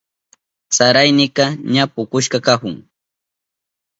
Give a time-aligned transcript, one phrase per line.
[0.77, 2.75] Saraynika ña pukushka kahun.